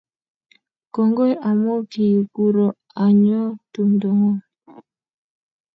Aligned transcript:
Kongoi 0.93 1.33
amu 1.49 1.73
kiikuro 1.91 2.65
anyo 3.03 3.41
tumdo 3.71 4.09
ngun 4.19 4.37